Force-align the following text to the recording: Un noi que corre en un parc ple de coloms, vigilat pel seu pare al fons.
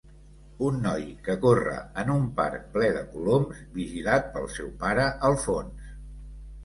Un 0.67 0.77
noi 0.85 1.03
que 1.27 1.35
corre 1.43 1.75
en 2.03 2.09
un 2.15 2.25
parc 2.41 2.65
ple 2.77 2.89
de 2.97 3.03
coloms, 3.11 3.61
vigilat 3.79 4.33
pel 4.39 4.49
seu 4.59 4.73
pare 4.85 5.07
al 5.29 5.39
fons. 5.47 5.93